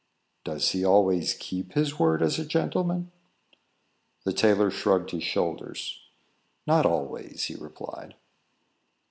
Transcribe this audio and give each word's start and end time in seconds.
"Does 0.43 0.71
he 0.71 0.83
always 0.83 1.35
keep 1.35 1.73
his 1.73 1.99
word 1.99 2.23
as 2.23 2.39
a 2.39 2.43
gentleman?" 2.47 3.11
The 4.23 4.33
tailor 4.33 4.71
shrugged 4.71 5.11
his 5.11 5.23
shoulders. 5.23 5.99
"Not 6.65 6.87
always," 6.87 7.43
he 7.43 7.53
replied. 7.55 8.15